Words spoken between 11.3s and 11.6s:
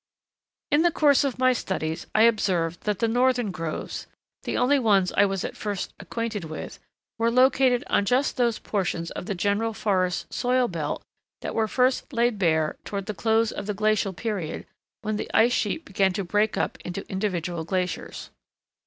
that